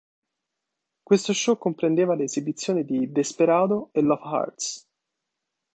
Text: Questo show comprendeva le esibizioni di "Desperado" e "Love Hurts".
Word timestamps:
Questo 1.03 1.31
show 1.31 1.59
comprendeva 1.59 2.15
le 2.15 2.23
esibizioni 2.23 2.83
di 2.83 3.11
"Desperado" 3.11 3.89
e 3.91 4.01
"Love 4.01 4.21
Hurts". 4.23 4.89